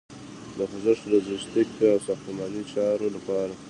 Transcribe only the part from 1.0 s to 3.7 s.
لوژستیک او ساختماني چارو لپاره